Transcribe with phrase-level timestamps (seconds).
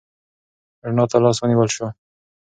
[0.85, 1.87] رڼا ته لاس ونیول شو.